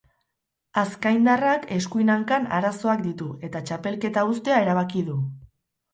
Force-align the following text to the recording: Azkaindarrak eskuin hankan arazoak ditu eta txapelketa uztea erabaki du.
Azkaindarrak 0.81 1.67
eskuin 1.75 2.09
hankan 2.15 2.49
arazoak 2.61 3.03
ditu 3.11 3.29
eta 3.49 3.61
txapelketa 3.69 4.29
uztea 4.35 4.57
erabaki 4.67 5.05
du. 5.13 5.19